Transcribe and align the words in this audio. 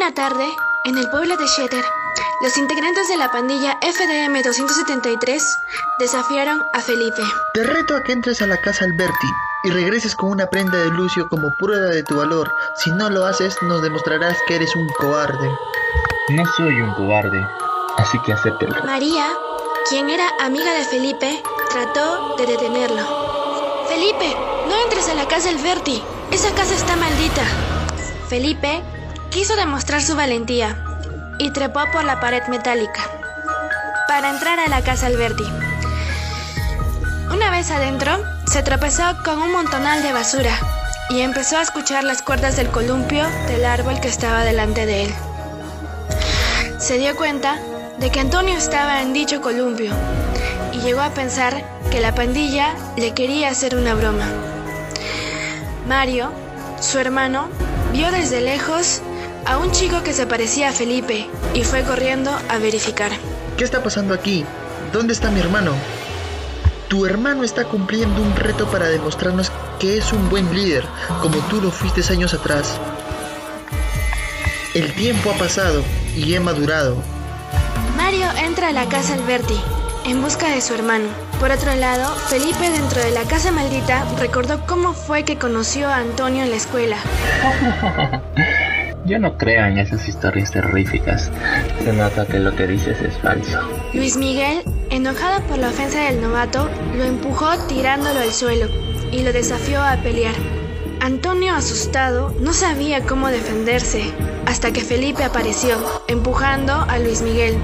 Una 0.00 0.14
tarde, 0.14 0.46
en 0.86 0.96
el 0.96 1.10
pueblo 1.10 1.36
de 1.36 1.46
Shetter, 1.46 1.84
los 2.40 2.56
integrantes 2.56 3.06
de 3.08 3.18
la 3.18 3.30
pandilla 3.30 3.78
FDM 3.82 4.32
273 4.42 5.58
desafiaron 5.98 6.62
a 6.72 6.80
Felipe. 6.80 7.20
Te 7.52 7.64
reto 7.64 7.94
a 7.94 8.02
que 8.02 8.12
entres 8.12 8.40
a 8.40 8.46
la 8.46 8.58
casa 8.62 8.86
Alberti 8.86 9.26
y 9.64 9.70
regreses 9.70 10.16
con 10.16 10.30
una 10.30 10.46
prenda 10.46 10.78
de 10.78 10.88
Lucio 10.88 11.28
como 11.28 11.52
prueba 11.58 11.88
de 11.88 12.02
tu 12.02 12.16
valor. 12.16 12.50
Si 12.76 12.90
no 12.92 13.10
lo 13.10 13.26
haces, 13.26 13.54
nos 13.60 13.82
demostrarás 13.82 14.38
que 14.48 14.56
eres 14.56 14.74
un 14.74 14.88
cobarde. 14.98 15.50
No 16.30 16.46
soy 16.56 16.80
un 16.80 16.94
cobarde, 16.94 17.46
así 17.98 18.18
que 18.24 18.32
acéptelo. 18.32 18.82
María, 18.86 19.26
quien 19.90 20.08
era 20.08 20.30
amiga 20.40 20.72
de 20.72 20.84
Felipe, 20.84 21.42
trató 21.68 22.36
de 22.38 22.46
detenerlo. 22.46 23.02
Felipe, 23.86 24.34
no 24.66 24.82
entres 24.82 25.10
a 25.10 25.14
la 25.14 25.28
casa 25.28 25.50
Alberti. 25.50 26.02
Esa 26.30 26.54
casa 26.54 26.74
está 26.74 26.96
maldita. 26.96 27.42
Felipe 28.30 28.82
quiso 29.30 29.54
demostrar 29.54 30.02
su 30.02 30.16
valentía 30.16 30.76
y 31.38 31.52
trepó 31.52 31.80
por 31.92 32.04
la 32.04 32.20
pared 32.20 32.42
metálica 32.48 33.00
para 34.08 34.30
entrar 34.30 34.58
a 34.58 34.68
la 34.68 34.82
casa 34.82 35.06
Alberti. 35.06 35.44
Una 37.32 37.50
vez 37.50 37.70
adentro, 37.70 38.22
se 38.46 38.62
tropezó 38.62 39.04
con 39.24 39.40
un 39.40 39.52
montonal 39.52 40.02
de 40.02 40.12
basura 40.12 40.52
y 41.10 41.20
empezó 41.20 41.58
a 41.58 41.62
escuchar 41.62 42.02
las 42.02 42.22
cuerdas 42.22 42.56
del 42.56 42.70
columpio 42.70 43.24
del 43.46 43.64
árbol 43.64 44.00
que 44.00 44.08
estaba 44.08 44.42
delante 44.42 44.84
de 44.84 45.04
él. 45.04 45.14
Se 46.78 46.98
dio 46.98 47.14
cuenta 47.14 47.56
de 47.98 48.10
que 48.10 48.20
Antonio 48.20 48.56
estaba 48.56 49.00
en 49.00 49.12
dicho 49.12 49.40
columpio 49.40 49.92
y 50.72 50.80
llegó 50.80 51.02
a 51.02 51.10
pensar 51.10 51.62
que 51.90 52.00
la 52.00 52.14
pandilla 52.14 52.74
le 52.96 53.14
quería 53.14 53.50
hacer 53.50 53.76
una 53.76 53.94
broma. 53.94 54.26
Mario, 55.86 56.32
su 56.80 56.98
hermano, 56.98 57.48
vio 57.92 58.10
desde 58.10 58.40
lejos 58.40 59.02
a 59.46 59.58
un 59.58 59.70
chico 59.72 60.02
que 60.02 60.12
se 60.12 60.26
parecía 60.26 60.68
a 60.68 60.72
Felipe 60.72 61.28
y 61.54 61.64
fue 61.64 61.82
corriendo 61.82 62.30
a 62.48 62.58
verificar. 62.58 63.12
¿Qué 63.56 63.64
está 63.64 63.82
pasando 63.82 64.14
aquí? 64.14 64.44
¿Dónde 64.92 65.12
está 65.12 65.30
mi 65.30 65.40
hermano? 65.40 65.72
Tu 66.88 67.06
hermano 67.06 67.44
está 67.44 67.64
cumpliendo 67.64 68.20
un 68.20 68.34
reto 68.34 68.66
para 68.68 68.88
demostrarnos 68.88 69.52
que 69.78 69.96
es 69.96 70.12
un 70.12 70.28
buen 70.28 70.52
líder, 70.54 70.84
como 71.20 71.38
tú 71.48 71.60
lo 71.60 71.70
fuiste 71.70 72.02
años 72.12 72.34
atrás. 72.34 72.80
El 74.74 74.92
tiempo 74.94 75.30
ha 75.30 75.34
pasado 75.34 75.82
y 76.16 76.34
he 76.34 76.40
madurado. 76.40 76.96
Mario 77.96 78.26
entra 78.44 78.68
a 78.68 78.72
la 78.72 78.88
casa 78.88 79.14
Alberti 79.14 79.60
en 80.04 80.22
busca 80.22 80.48
de 80.48 80.60
su 80.60 80.74
hermano. 80.74 81.08
Por 81.38 81.50
otro 81.50 81.74
lado, 81.74 82.14
Felipe 82.28 82.70
dentro 82.70 83.00
de 83.00 83.10
la 83.10 83.24
casa 83.24 83.52
maldita 83.52 84.04
recordó 84.18 84.66
cómo 84.66 84.92
fue 84.92 85.24
que 85.24 85.38
conoció 85.38 85.88
a 85.88 85.96
Antonio 85.96 86.42
en 86.42 86.50
la 86.50 86.56
escuela. 86.56 86.96
Yo 89.10 89.18
no 89.18 89.36
creo 89.36 89.66
esas 89.66 90.06
historias 90.06 90.52
terroríficas. 90.52 91.32
Se 91.82 91.92
nota 91.92 92.26
que 92.26 92.38
lo 92.38 92.54
que 92.54 92.68
dices 92.68 92.96
es 93.02 93.18
falso. 93.18 93.58
Luis 93.92 94.16
Miguel, 94.16 94.62
enojado 94.88 95.42
por 95.48 95.58
la 95.58 95.70
ofensa 95.70 96.04
del 96.04 96.20
novato, 96.20 96.70
lo 96.96 97.02
empujó 97.02 97.58
tirándolo 97.66 98.20
al 98.20 98.30
suelo 98.30 98.68
y 99.10 99.24
lo 99.24 99.32
desafió 99.32 99.82
a 99.82 99.96
pelear. 99.96 100.36
Antonio, 101.00 101.56
asustado, 101.56 102.32
no 102.38 102.52
sabía 102.52 103.00
cómo 103.00 103.26
defenderse 103.26 104.14
hasta 104.46 104.72
que 104.72 104.82
Felipe 104.82 105.24
apareció, 105.24 105.76
empujando 106.06 106.72
a 106.72 107.00
Luis 107.00 107.20
Miguel, 107.22 107.56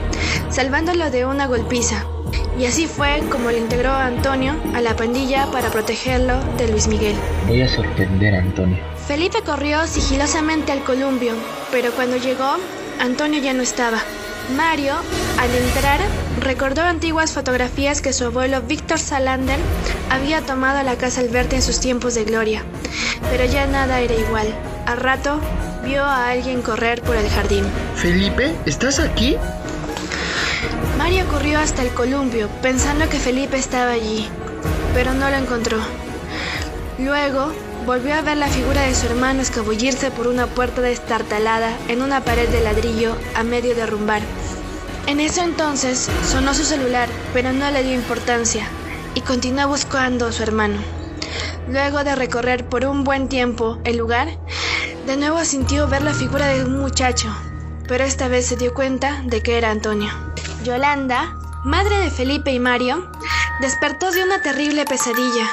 salvándolo 0.51 1.13
de 1.13 1.27
una 1.27 1.47
golpiza. 1.47 2.07
Y 2.59 2.65
así 2.65 2.87
fue 2.87 3.23
como 3.31 3.51
le 3.51 3.59
integró 3.59 3.91
a 3.91 4.07
Antonio 4.07 4.55
a 4.75 4.81
la 4.81 4.97
pandilla 4.97 5.47
para 5.53 5.71
protegerlo 5.71 6.41
de 6.57 6.69
Luis 6.69 6.89
Miguel. 6.89 7.15
Voy 7.47 7.61
a 7.63 7.69
sorprender 7.69 8.35
a 8.35 8.39
Antonio. 8.39 8.79
Felipe 9.07 9.43
corrió 9.45 9.87
sigilosamente 9.87 10.73
al 10.73 10.83
columpio, 10.83 11.35
pero 11.71 11.93
cuando 11.93 12.17
llegó, 12.17 12.57
Antonio 12.99 13.41
ya 13.41 13.53
no 13.53 13.63
estaba. 13.63 13.99
Mario, 14.57 14.95
al 15.39 15.51
entrar, 15.55 16.01
recordó 16.41 16.83
antiguas 16.83 17.33
fotografías 17.33 18.01
que 18.01 18.13
su 18.13 18.25
abuelo 18.25 18.63
Víctor 18.63 18.99
Salander 18.99 19.59
había 20.11 20.41
tomado 20.41 20.79
a 20.79 20.83
la 20.83 20.97
casa 20.97 21.21
Alberti 21.21 21.57
en 21.57 21.63
sus 21.63 21.81
tiempos 21.81 22.15
de 22.15 22.25
gloria. 22.25 22.63
Pero 23.31 23.45
ya 23.45 23.67
nada 23.67 24.01
era 24.01 24.15
igual. 24.15 24.47
Al 24.87 24.99
rato, 24.99 25.41
vio 25.85 26.05
a 26.05 26.29
alguien 26.29 26.63
correr 26.63 27.03
por 27.03 27.17
el 27.17 27.29
jardín. 27.29 27.65
Felipe, 27.97 28.55
¿estás 28.67 29.01
aquí? 29.01 29.37
Mario 31.07 31.29
corrió 31.29 31.61
hasta 31.61 31.83
el 31.83 31.95
columpio, 31.95 32.49
pensando 32.63 33.09
que 33.09 33.21
Felipe 33.21 33.57
estaba 33.57 33.93
allí, 33.93 34.29
pero 34.93 35.15
no 35.15 35.31
lo 35.31 35.37
encontró. 35.37 35.79
Luego, 36.99 37.53
volvió 37.87 38.17
a 38.17 38.23
ver 38.23 38.37
la 38.39 38.49
figura 38.49 38.83
de 38.83 38.93
su 38.93 39.07
hermano 39.07 39.41
escabullirse 39.41 40.11
por 40.11 40.27
una 40.27 40.49
puerta 40.49 40.81
destartalada 40.81 41.71
en 41.87 42.03
una 42.03 42.25
pared 42.25 42.49
de 42.49 42.61
ladrillo 42.61 43.15
a 43.37 43.45
medio 43.45 43.77
derrumbar. 43.77 44.21
En 45.07 45.21
ese 45.21 45.43
entonces 45.43 46.11
sonó 46.29 46.55
su 46.55 46.65
celular, 46.65 47.09
pero 47.33 47.53
no 47.53 47.71
le 47.71 47.85
dio 47.85 47.95
importancia 47.95 48.67
y 49.15 49.21
continuó 49.21 49.69
buscando 49.69 50.27
a 50.27 50.33
su 50.33 50.43
hermano. 50.43 50.81
Luego 51.69 52.03
de 52.03 52.17
recorrer 52.17 52.69
por 52.69 52.85
un 52.85 53.05
buen 53.05 53.29
tiempo 53.29 53.79
el 53.85 53.97
lugar, 53.97 54.37
de 55.07 55.17
nuevo 55.17 55.45
sintió 55.45 55.87
ver 55.87 56.03
la 56.03 56.15
figura 56.15 56.49
de 56.49 56.65
un 56.65 56.81
muchacho, 56.81 57.29
pero 57.87 58.03
esta 58.03 58.27
vez 58.27 58.47
se 58.47 58.57
dio 58.57 58.75
cuenta 58.75 59.23
de 59.25 59.41
que 59.41 59.57
era 59.57 59.71
Antonio. 59.71 60.11
Yolanda, 60.63 61.37
madre 61.65 61.99
de 61.99 62.11
Felipe 62.11 62.51
y 62.51 62.59
Mario, 62.59 63.09
despertó 63.61 64.11
de 64.11 64.23
una 64.23 64.43
terrible 64.43 64.85
pesadilla. 64.85 65.47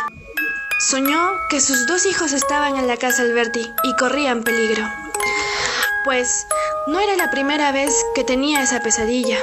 Soñó 0.90 1.31
que 1.50 1.62
sus 1.62 1.88
dos 1.88 2.06
hijos 2.06 2.34
estaban 2.34 2.78
en 2.78 2.88
la 2.88 2.97
casa 2.97 3.22
Alberti 3.22 3.62
y 3.84 3.96
corrían 3.96 4.44
peligro. 4.44 4.84
Pues 6.06 6.46
no 6.88 7.00
era 7.00 7.16
la 7.16 7.31
primera 7.31 7.72
vez 7.72 7.94
que 8.16 8.24
tenía 8.24 8.62
esa 8.62 8.81
pesadilla. 8.81 9.38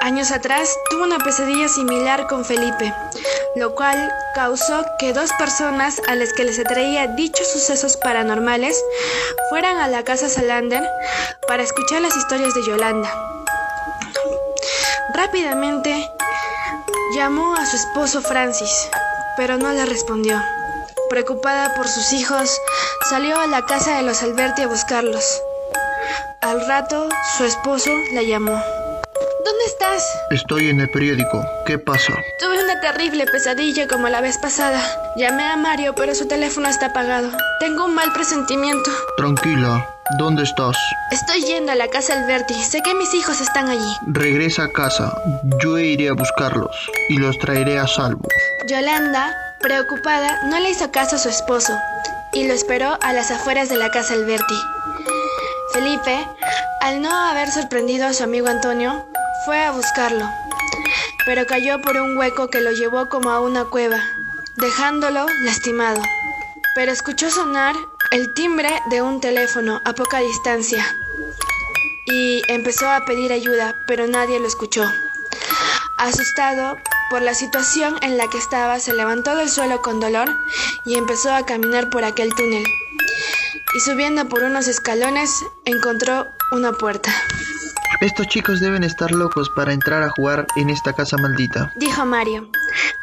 Años 0.00 0.32
atrás 0.32 0.68
tuvo 0.90 1.04
una 1.04 1.18
pesadilla 1.18 1.68
similar 1.68 2.26
con 2.26 2.44
Felipe, 2.44 2.92
lo 3.56 3.74
cual 3.74 4.12
causó 4.34 4.84
que 4.98 5.12
dos 5.12 5.32
personas 5.38 6.00
a 6.08 6.14
las 6.14 6.32
que 6.32 6.44
les 6.44 6.58
atraía 6.58 7.06
dichos 7.08 7.46
sucesos 7.52 7.96
paranormales 7.96 8.82
fueran 9.48 9.78
a 9.78 9.88
la 9.88 10.02
casa 10.02 10.28
Salander 10.28 10.86
para 11.46 11.62
escuchar 11.62 12.02
las 12.02 12.16
historias 12.16 12.54
de 12.54 12.64
Yolanda. 12.66 13.33
Rápidamente 15.14 16.10
llamó 17.14 17.54
a 17.54 17.64
su 17.64 17.76
esposo 17.76 18.20
Francis, 18.20 18.90
pero 19.36 19.56
no 19.56 19.72
le 19.72 19.86
respondió. 19.86 20.42
Preocupada 21.08 21.72
por 21.76 21.86
sus 21.86 22.12
hijos, 22.12 22.50
salió 23.08 23.38
a 23.38 23.46
la 23.46 23.64
casa 23.64 23.96
de 23.96 24.02
los 24.02 24.24
Alberti 24.24 24.62
a 24.62 24.66
buscarlos. 24.66 25.40
Al 26.40 26.66
rato, 26.66 27.08
su 27.38 27.44
esposo 27.44 27.90
la 28.12 28.22
llamó. 28.22 28.60
¿Dónde 29.64 29.72
estás? 29.72 30.20
Estoy 30.30 30.68
en 30.68 30.80
el 30.80 30.90
periódico. 30.90 31.42
¿Qué 31.64 31.78
pasa? 31.78 32.12
Tuve 32.38 32.62
una 32.62 32.80
terrible 32.80 33.24
pesadilla 33.24 33.88
como 33.88 34.10
la 34.10 34.20
vez 34.20 34.36
pasada. 34.36 34.78
Llamé 35.16 35.44
a 35.44 35.56
Mario, 35.56 35.94
pero 35.94 36.14
su 36.14 36.28
teléfono 36.28 36.68
está 36.68 36.86
apagado. 36.86 37.30
Tengo 37.60 37.86
un 37.86 37.94
mal 37.94 38.12
presentimiento. 38.12 38.90
Tranquila. 39.16 39.88
¿Dónde 40.18 40.42
estás? 40.42 40.76
Estoy 41.12 41.44
yendo 41.44 41.72
a 41.72 41.76
la 41.76 41.88
casa 41.88 42.12
Alberti. 42.12 42.52
Sé 42.52 42.82
que 42.82 42.94
mis 42.94 43.14
hijos 43.14 43.40
están 43.40 43.70
allí. 43.70 43.96
Regresa 44.08 44.64
a 44.64 44.72
casa. 44.72 45.16
Yo 45.62 45.78
iré 45.78 46.10
a 46.10 46.12
buscarlos 46.12 46.76
y 47.08 47.16
los 47.16 47.38
traeré 47.38 47.78
a 47.78 47.86
salvo. 47.86 48.28
Yolanda, 48.68 49.34
preocupada, 49.60 50.42
no 50.44 50.60
le 50.60 50.72
hizo 50.72 50.90
caso 50.90 51.16
a 51.16 51.20
su 51.20 51.30
esposo 51.30 51.72
y 52.34 52.46
lo 52.46 52.52
esperó 52.52 52.98
a 53.00 53.14
las 53.14 53.30
afueras 53.30 53.70
de 53.70 53.76
la 53.76 53.90
casa 53.90 54.12
Alberti. 54.12 54.60
Felipe, 55.72 56.28
al 56.82 57.00
no 57.00 57.10
haber 57.10 57.50
sorprendido 57.50 58.06
a 58.06 58.12
su 58.12 58.22
amigo 58.24 58.48
Antonio, 58.48 59.06
fue 59.44 59.62
a 59.62 59.72
buscarlo, 59.72 60.28
pero 61.26 61.46
cayó 61.46 61.80
por 61.80 61.96
un 61.96 62.16
hueco 62.16 62.48
que 62.48 62.60
lo 62.60 62.72
llevó 62.72 63.08
como 63.08 63.30
a 63.30 63.40
una 63.40 63.64
cueva, 63.64 64.00
dejándolo 64.56 65.26
lastimado. 65.42 66.00
Pero 66.74 66.92
escuchó 66.92 67.30
sonar 67.30 67.76
el 68.10 68.32
timbre 68.34 68.70
de 68.90 69.02
un 69.02 69.20
teléfono 69.20 69.80
a 69.84 69.92
poca 69.92 70.20
distancia 70.20 70.84
y 72.06 72.42
empezó 72.48 72.88
a 72.88 73.04
pedir 73.04 73.32
ayuda, 73.32 73.76
pero 73.86 74.06
nadie 74.06 74.40
lo 74.40 74.46
escuchó. 74.46 74.84
Asustado 75.98 76.76
por 77.10 77.22
la 77.22 77.34
situación 77.34 77.96
en 78.02 78.16
la 78.16 78.28
que 78.28 78.38
estaba, 78.38 78.80
se 78.80 78.92
levantó 78.92 79.36
del 79.36 79.48
suelo 79.48 79.82
con 79.82 80.00
dolor 80.00 80.28
y 80.84 80.96
empezó 80.96 81.32
a 81.32 81.46
caminar 81.46 81.90
por 81.90 82.04
aquel 82.04 82.34
túnel. 82.34 82.64
Y 83.74 83.80
subiendo 83.80 84.28
por 84.28 84.42
unos 84.42 84.68
escalones, 84.68 85.30
encontró 85.64 86.26
una 86.52 86.72
puerta. 86.72 87.12
Estos 88.04 88.28
chicos 88.28 88.60
deben 88.60 88.84
estar 88.84 89.12
locos 89.12 89.48
para 89.48 89.72
entrar 89.72 90.02
a 90.02 90.10
jugar 90.10 90.46
en 90.56 90.68
esta 90.68 90.92
casa 90.92 91.16
maldita, 91.16 91.72
dijo 91.74 92.04
Mario, 92.04 92.50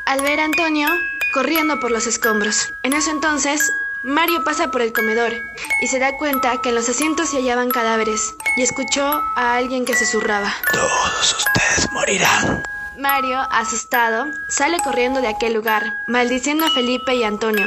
al 0.06 0.21
ver 0.21 0.39
a 0.39 0.45
Antonio 0.45 0.88
corriendo 1.33 1.80
por 1.80 1.89
los 1.89 2.06
escombros. 2.06 2.71
En 2.83 2.94
ese 2.94 3.09
entonces, 3.09 3.71
Mario 4.03 4.44
pasa 4.44 4.69
por 4.69 4.83
el 4.83 4.94
comedor 4.94 5.33
y 5.81 5.88
se 5.88 5.98
da 5.98 6.15
cuenta 6.19 6.62
que 6.62 6.69
en 6.69 6.75
los 6.75 6.88
asientos 6.88 7.30
se 7.30 7.38
hallaban 7.38 7.71
cadáveres 7.71 8.36
y 8.57 8.62
escuchó 8.62 9.03
a 9.36 9.56
alguien 9.56 9.86
que 9.86 9.95
se 9.95 10.06
zurraba. 10.06 10.53
Todos 10.71 11.36
ustedes 11.36 11.92
morirán. 11.92 12.62
Mario, 13.00 13.39
asustado, 13.50 14.27
sale 14.50 14.77
corriendo 14.83 15.19
de 15.19 15.30
aquel 15.30 15.56
lugar, 15.56 15.83
maldiciendo 16.07 16.63
a 16.63 16.69
Felipe 16.69 17.15
y 17.15 17.24
Antonio. 17.24 17.65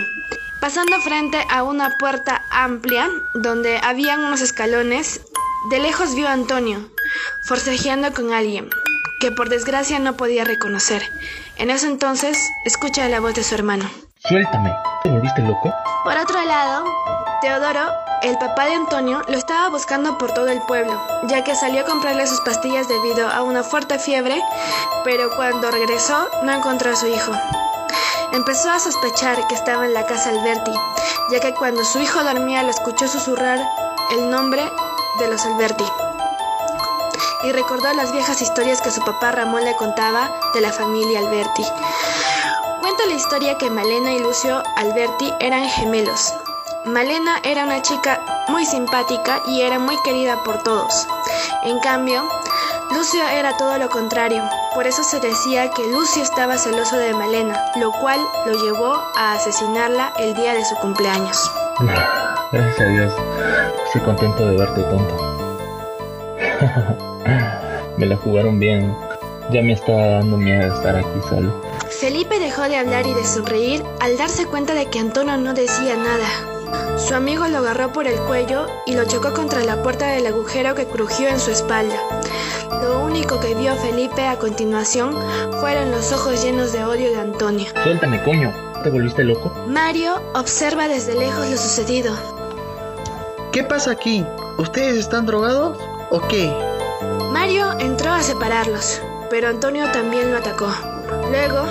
Pasando 0.60 1.00
frente 1.00 1.44
a 1.50 1.64
una 1.64 1.98
puerta 1.98 2.44
amplia 2.52 3.10
donde 3.34 3.78
habían 3.78 4.20
unos 4.20 4.40
escalones, 4.40 5.20
De 5.70 5.78
lejos 5.78 6.14
vio 6.14 6.28
a 6.28 6.32
Antonio, 6.32 6.94
forcejeando 7.49 8.12
con 8.12 8.32
alguien, 8.32 8.69
que 9.20 9.31
por 9.31 9.49
desgracia 9.49 9.99
no 9.99 10.16
podía 10.16 10.44
reconocer. 10.44 11.02
En 11.56 11.70
ese 11.70 11.87
entonces, 11.87 12.38
escucha 12.64 13.08
la 13.08 13.20
voz 13.20 13.34
de 13.34 13.44
su 13.44 13.55
hermano. 13.55 13.88
Suéltame. 14.28 14.72
¿Te 15.02 15.11
volviste 15.11 15.43
loco? 15.43 15.72
Por 16.05 16.16
otro 16.16 16.43
lado, 16.44 16.84
Teodoro, 17.40 17.93
el 18.22 18.38
papá 18.38 18.64
de 18.64 18.75
Antonio, 18.75 19.22
lo 19.28 19.37
estaba 19.37 19.69
buscando 19.69 20.16
por 20.16 20.32
todo 20.32 20.49
el 20.49 20.62
pueblo, 20.62 20.99
ya 21.28 21.44
que 21.44 21.55
salió 21.55 21.82
a 21.82 21.84
comprarle 21.84 22.26
sus 22.26 22.40
pastillas 22.40 22.88
debido 22.88 23.28
a 23.28 23.43
una 23.43 23.62
fuerte 23.62 23.99
fiebre, 23.99 24.40
pero 25.05 25.28
cuando 25.37 25.70
regresó 25.70 26.28
no 26.43 26.52
encontró 26.52 26.93
a 26.93 26.96
su 26.96 27.06
hijo. 27.06 27.32
Empezó 28.32 28.70
a 28.70 28.81
sospechar 28.81 29.46
que 29.46 29.55
estaba 29.55 29.84
en 29.84 29.94
la 29.94 30.06
casa 30.06 30.31
Alberti, 30.31 30.72
ya 31.31 31.40
que 31.40 31.55
cuando 31.55 31.84
su 31.84 32.00
hijo 32.00 32.25
dormía 32.25 32.62
lo 32.62 32.70
escuchó 32.70 33.06
susurrar 33.06 33.60
el 34.10 34.31
nombre 34.31 34.62
de 35.19 35.28
los 35.28 35.44
Alberti. 35.44 35.84
Y 37.44 37.52
recordó 37.52 37.93
las 37.93 38.12
viejas 38.12 38.41
historias 38.41 38.81
que 38.81 38.91
su 38.91 39.00
papá 39.05 39.32
Ramón 39.32 39.64
le 39.64 39.76
contaba 39.76 40.31
de 40.55 40.61
la 40.61 40.73
familia 40.73 41.19
Alberti. 41.20 41.64
Cuenta 42.81 43.06
la 43.06 43.14
historia 43.14 43.58
que 43.58 43.70
Malena 43.70 44.12
y 44.12 44.19
Lucio 44.19 44.62
Alberti 44.76 45.32
eran 45.41 45.69
gemelos. 45.69 46.32
Malena 46.87 47.41
era 47.44 47.64
una 47.64 47.81
chica 47.82 48.20
muy 48.49 48.67
simpática 48.67 49.41
y 49.46 49.62
era 49.62 49.79
muy 49.79 49.96
querida 50.05 50.43
por 50.43 50.62
todos. 50.62 51.06
En 51.64 51.79
cambio, 51.81 52.29
Lucio 52.93 53.26
era 53.26 53.56
todo 53.56 53.79
lo 53.79 53.88
contrario, 53.88 54.43
por 54.75 54.87
eso 54.87 55.02
se 55.02 55.19
decía 55.20 55.70
que 55.70 55.87
Lucio 55.88 56.23
estaba 56.23 56.58
celoso 56.58 56.96
de 56.96 57.14
Malena, 57.14 57.58
lo 57.76 57.91
cual 57.93 58.20
lo 58.46 58.52
llevó 58.52 59.02
a 59.17 59.32
asesinarla 59.32 60.12
el 60.19 60.35
día 60.35 60.52
de 60.52 60.64
su 60.64 60.75
cumpleaños. 60.76 61.50
Gracias 62.52 62.81
a 62.81 62.85
Dios, 62.85 63.12
estoy 63.87 64.02
contento 64.02 64.46
de 64.46 64.56
verte 64.56 64.82
tonto. 64.82 65.33
me 67.96 68.06
la 68.06 68.16
jugaron 68.16 68.58
bien, 68.58 68.94
ya 69.52 69.62
me 69.62 69.72
estaba 69.72 70.06
dando 70.06 70.37
miedo 70.37 70.75
estar 70.75 70.96
aquí 70.96 71.20
solo. 71.28 71.52
Felipe 71.90 72.38
dejó 72.38 72.62
de 72.62 72.76
hablar 72.76 73.06
y 73.06 73.14
de 73.14 73.25
sonreír 73.25 73.82
al 74.00 74.16
darse 74.16 74.46
cuenta 74.46 74.75
de 74.75 74.87
que 74.87 74.99
Antonio 74.99 75.37
no 75.37 75.55
decía 75.55 75.96
nada. 75.96 76.99
Su 76.99 77.14
amigo 77.14 77.46
lo 77.49 77.58
agarró 77.58 77.93
por 77.93 78.06
el 78.06 78.19
cuello 78.20 78.66
y 78.87 78.94
lo 78.94 79.05
chocó 79.05 79.32
contra 79.32 79.64
la 79.64 79.82
puerta 79.82 80.06
del 80.06 80.26
agujero 80.26 80.75
que 80.75 80.87
crujió 80.87 81.28
en 81.28 81.38
su 81.38 81.50
espalda. 81.50 81.96
Lo 82.82 83.05
único 83.05 83.40
que 83.40 83.55
vio 83.55 83.75
Felipe 83.76 84.26
a 84.26 84.38
continuación 84.38 85.14
fueron 85.60 85.90
los 85.90 86.12
ojos 86.12 86.43
llenos 86.43 86.72
de 86.72 86.84
odio 86.84 87.10
de 87.10 87.20
Antonio. 87.20 87.67
Suéltame, 87.82 88.22
coño. 88.22 88.52
¿Te 88.82 88.90
volviste 88.90 89.25
loco? 89.25 89.50
Mario 89.67 90.20
observa 90.34 90.88
desde 90.88 91.14
lejos 91.14 91.49
lo 91.49 91.56
sucedido. 91.56 92.14
¿Qué 93.52 93.62
pasa 93.62 93.93
aquí? 93.93 94.25
¿Ustedes 94.58 94.99
están 94.99 95.26
drogados 95.26 95.78
o? 96.10 96.20
Mario 97.32 97.72
entró 97.78 98.10
a 98.10 98.22
separarlos, 98.22 99.00
pero 99.30 99.48
Antonio 99.48 99.90
también 99.92 100.30
lo 100.30 100.38
atacó. 100.38 100.68
Luego, 101.30 101.64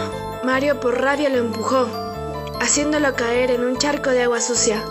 Mario 0.43 0.79
por 0.79 0.99
rabia 1.01 1.29
lo 1.29 1.37
empujó, 1.37 1.87
haciéndolo 2.59 3.15
caer 3.15 3.51
en 3.51 3.63
un 3.63 3.77
charco 3.77 4.09
de 4.09 4.23
agua 4.23 4.41
sucia, 4.41 4.83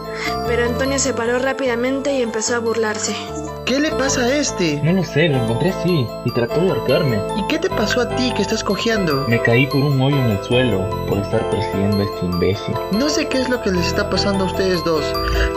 pero 0.46 0.64
Antonio 0.64 0.98
se 0.98 1.14
paró 1.14 1.38
rápidamente 1.38 2.12
y 2.14 2.22
empezó 2.22 2.56
a 2.56 2.60
burlarse. 2.60 3.14
¿Qué 3.64 3.78
le 3.78 3.90
pasa 3.92 4.22
a 4.22 4.36
este? 4.36 4.80
No 4.82 4.92
lo 4.92 5.04
sé, 5.04 5.28
lo 5.28 5.36
encontré 5.36 5.70
así 5.70 6.06
y 6.24 6.30
trató 6.32 6.60
de 6.60 6.70
ahorcarme. 6.70 7.20
¿Y 7.36 7.46
qué 7.46 7.58
te 7.58 7.70
pasó 7.70 8.00
a 8.00 8.08
ti 8.08 8.32
que 8.34 8.42
estás 8.42 8.64
cojeando? 8.64 9.24
Me 9.28 9.40
caí 9.40 9.66
por 9.68 9.84
un 9.84 10.00
hoyo 10.00 10.16
en 10.16 10.32
el 10.32 10.42
suelo 10.42 10.88
por 11.08 11.18
estar 11.18 11.48
persiguiendo 11.48 11.98
a 11.98 12.02
este 12.02 12.26
imbécil. 12.26 12.74
No 12.92 13.08
sé 13.08 13.28
qué 13.28 13.40
es 13.40 13.48
lo 13.48 13.62
que 13.62 13.70
les 13.70 13.86
está 13.86 14.10
pasando 14.10 14.44
a 14.44 14.46
ustedes 14.48 14.82
dos. 14.84 15.04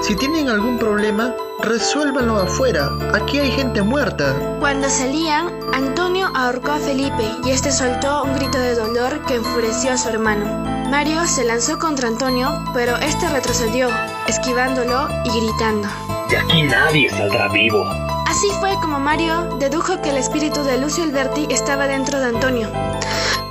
Si 0.01 0.15
tienen 0.15 0.49
algún 0.49 0.77
problema, 0.77 1.35
resuélvanlo 1.63 2.37
afuera. 2.37 2.91
Aquí 3.13 3.39
hay 3.39 3.49
gente 3.51 3.81
muerta. 3.81 4.35
Cuando 4.59 4.87
salían, 4.87 5.47
Antonio 5.73 6.29
ahorcó 6.35 6.73
a 6.73 6.79
Felipe 6.79 7.25
y 7.43 7.49
este 7.49 7.71
soltó 7.71 8.23
un 8.23 8.35
grito 8.35 8.59
de 8.59 8.75
dolor 8.75 9.25
que 9.25 9.35
enfureció 9.35 9.91
a 9.91 9.97
su 9.97 10.09
hermano. 10.09 10.45
Mario 10.89 11.25
se 11.25 11.43
lanzó 11.43 11.79
contra 11.79 12.07
Antonio, 12.07 12.63
pero 12.73 12.95
este 12.97 13.27
retrocedió, 13.29 13.89
esquivándolo 14.27 15.07
y 15.25 15.39
gritando. 15.41 16.14
De 16.29 16.37
aquí 16.37 16.63
nadie 16.63 17.07
saldrá 17.09 17.47
vivo. 17.49 17.85
Así 18.25 18.49
fue 18.59 18.73
como 18.81 18.99
Mario 18.99 19.57
dedujo 19.59 20.01
que 20.01 20.09
el 20.09 20.17
espíritu 20.17 20.63
de 20.63 20.79
Lucio 20.79 21.03
Alberti 21.03 21.45
estaba 21.51 21.85
dentro 21.85 22.19
de 22.19 22.25
Antonio, 22.25 22.67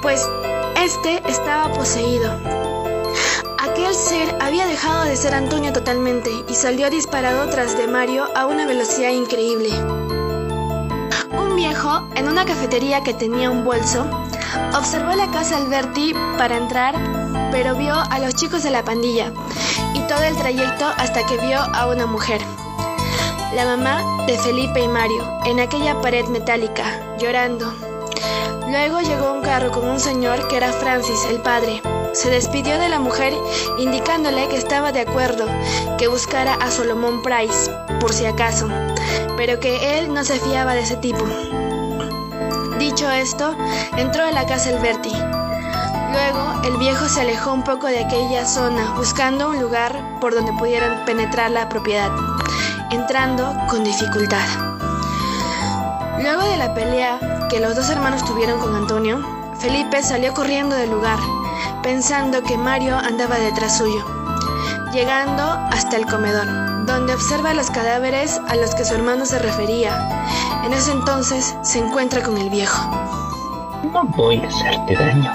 pues 0.02 0.28
este 0.82 1.22
estaba 1.28 1.72
poseído. 1.72 2.32
Aquel 3.62 3.94
ser 3.94 4.36
había 4.40 4.66
dejado 4.66 5.04
de 5.04 5.14
ser 5.14 5.34
Antonio 5.34 5.72
totalmente 5.72 6.30
y 6.48 6.54
salió 6.54 6.90
disparado 6.90 7.48
tras 7.48 7.78
de 7.78 7.86
Mario 7.86 8.26
a 8.34 8.46
una 8.46 8.66
velocidad 8.66 9.10
increíble. 9.10 9.70
Un 11.30 11.54
viejo, 11.54 12.08
en 12.16 12.28
una 12.28 12.44
cafetería 12.44 13.04
que 13.04 13.14
tenía 13.14 13.50
un 13.50 13.64
bolso, 13.64 14.04
observó 14.76 15.14
la 15.14 15.30
casa 15.30 15.58
Alberti 15.58 16.12
para 16.36 16.56
entrar, 16.56 16.96
pero 17.52 17.76
vio 17.76 17.94
a 17.94 18.18
los 18.18 18.34
chicos 18.34 18.64
de 18.64 18.70
la 18.70 18.84
pandilla 18.84 19.32
y 19.94 20.00
todo 20.08 20.24
el 20.24 20.36
trayecto 20.36 20.86
hasta 20.98 21.24
que 21.24 21.38
vio 21.38 21.60
a 21.60 21.86
una 21.86 22.06
mujer 22.06 22.40
la 23.54 23.64
mamá 23.64 24.24
de 24.26 24.36
Felipe 24.38 24.80
y 24.80 24.88
Mario, 24.88 25.24
en 25.44 25.60
aquella 25.60 26.00
pared 26.00 26.24
metálica, 26.26 26.84
llorando. 27.18 27.72
Luego 28.68 29.00
llegó 29.00 29.32
un 29.32 29.42
carro 29.42 29.70
con 29.70 29.88
un 29.88 30.00
señor 30.00 30.48
que 30.48 30.56
era 30.56 30.72
Francis, 30.72 31.24
el 31.30 31.40
padre. 31.40 31.80
Se 32.12 32.30
despidió 32.30 32.78
de 32.78 32.88
la 32.88 32.98
mujer 32.98 33.32
indicándole 33.78 34.48
que 34.48 34.56
estaba 34.56 34.90
de 34.90 35.00
acuerdo 35.00 35.46
que 35.98 36.08
buscara 36.08 36.54
a 36.54 36.70
Solomon 36.70 37.22
Price, 37.22 37.70
por 38.00 38.12
si 38.12 38.26
acaso, 38.26 38.68
pero 39.36 39.60
que 39.60 39.98
él 39.98 40.12
no 40.12 40.24
se 40.24 40.40
fiaba 40.40 40.74
de 40.74 40.80
ese 40.80 40.96
tipo. 40.96 41.24
Dicho 42.78 43.08
esto, 43.08 43.54
entró 43.96 44.24
a 44.24 44.32
la 44.32 44.46
casa 44.46 44.70
Alberti. 44.70 45.12
Luego, 45.12 46.62
el 46.64 46.76
viejo 46.78 47.08
se 47.08 47.20
alejó 47.20 47.52
un 47.52 47.62
poco 47.62 47.86
de 47.86 48.04
aquella 48.04 48.46
zona, 48.46 48.94
buscando 48.96 49.50
un 49.50 49.60
lugar 49.60 50.18
por 50.20 50.34
donde 50.34 50.52
pudieran 50.54 51.04
penetrar 51.04 51.50
la 51.52 51.68
propiedad 51.68 52.10
entrando 52.94 53.54
con 53.68 53.84
dificultad. 53.84 54.46
Luego 56.20 56.42
de 56.42 56.56
la 56.56 56.72
pelea 56.74 57.18
que 57.50 57.60
los 57.60 57.74
dos 57.74 57.90
hermanos 57.90 58.24
tuvieron 58.24 58.60
con 58.60 58.74
Antonio, 58.74 59.20
Felipe 59.58 60.02
salió 60.02 60.32
corriendo 60.32 60.76
del 60.76 60.90
lugar, 60.90 61.18
pensando 61.82 62.42
que 62.42 62.56
Mario 62.56 62.96
andaba 62.96 63.36
detrás 63.36 63.78
suyo, 63.78 64.04
llegando 64.92 65.42
hasta 65.42 65.96
el 65.96 66.06
comedor, 66.06 66.86
donde 66.86 67.14
observa 67.14 67.52
los 67.54 67.70
cadáveres 67.70 68.40
a 68.48 68.56
los 68.56 68.74
que 68.74 68.84
su 68.84 68.94
hermano 68.94 69.26
se 69.26 69.38
refería. 69.38 70.08
En 70.64 70.72
ese 70.72 70.92
entonces 70.92 71.54
se 71.62 71.80
encuentra 71.80 72.22
con 72.22 72.38
el 72.38 72.48
viejo. 72.48 72.80
No 73.92 74.04
voy 74.16 74.38
a 74.38 74.48
hacerte 74.48 74.94
daño. 74.94 75.32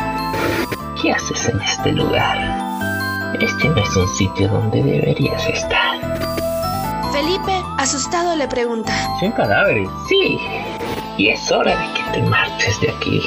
¿Qué 1.01 1.11
haces 1.11 1.49
en 1.49 1.61
este 1.61 1.91
lugar? 1.91 2.37
Este 3.39 3.69
no 3.69 3.77
es 3.77 3.95
un 3.95 4.07
sitio 4.07 4.47
donde 4.47 4.81
deberías 4.81 5.45
estar. 5.47 6.48
Felipe, 7.21 7.51
asustado, 7.77 8.33
le 8.37 8.47
pregunta. 8.47 8.93
¿Son 9.19 9.33
cadáveres? 9.33 9.89
Sí, 10.07 10.39
y 11.17 11.27
es 11.27 11.51
hora 11.51 11.75
de 11.75 11.93
que 11.93 12.01
te 12.13 12.21
marches 12.21 12.79
de 12.79 12.91
aquí. 12.91 13.21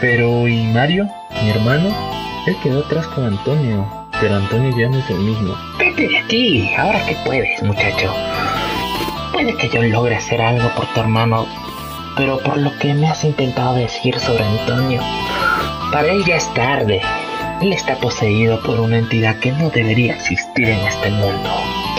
Pero, 0.00 0.48
¿y 0.48 0.64
Mario? 0.68 1.06
¿Mi 1.42 1.50
hermano? 1.50 1.90
Él 2.46 2.56
quedó 2.62 2.80
atrás 2.80 3.06
con 3.08 3.26
Antonio, 3.26 3.86
pero 4.22 4.36
Antonio 4.36 4.74
ya 4.74 4.88
no 4.88 4.96
es 4.96 5.10
el 5.10 5.18
mismo. 5.18 5.54
Vete 5.78 6.08
de 6.08 6.16
aquí, 6.16 6.74
ahora 6.76 7.04
que 7.04 7.14
puedes, 7.26 7.62
muchacho. 7.62 8.10
Puede 9.34 9.54
que 9.54 9.68
yo 9.68 9.82
logre 9.82 10.16
hacer 10.16 10.40
algo 10.40 10.70
por 10.74 10.86
tu 10.94 11.00
hermano, 11.00 11.46
pero 12.16 12.38
por 12.38 12.56
lo 12.56 12.74
que 12.78 12.94
me 12.94 13.06
has 13.06 13.22
intentado 13.22 13.74
decir 13.74 14.18
sobre 14.18 14.46
Antonio, 14.46 15.02
para 15.92 16.10
él 16.10 16.24
ya 16.24 16.36
es 16.36 16.54
tarde. 16.54 17.02
Él 17.60 17.74
está 17.74 17.96
poseído 17.96 18.62
por 18.62 18.80
una 18.80 18.96
entidad 18.96 19.38
que 19.40 19.52
no 19.52 19.68
debería 19.68 20.14
existir 20.14 20.70
en 20.70 20.78
este 20.78 21.10
mundo. 21.10 21.50